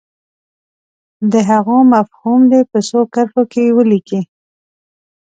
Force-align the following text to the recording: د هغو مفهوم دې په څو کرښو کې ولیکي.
د 1.31 1.33
هغو 1.49 1.77
مفهوم 1.93 2.41
دې 2.51 2.61
په 2.71 2.79
څو 2.89 2.99
کرښو 3.13 3.43
کې 3.51 3.75
ولیکي. 3.77 4.21